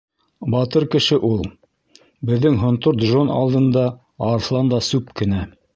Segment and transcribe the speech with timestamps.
[0.53, 1.43] Батыр кеше ул.
[2.31, 3.87] Беҙҙең Һонтор Джон алдында
[4.31, 5.47] арыҫлан да сүп кенә.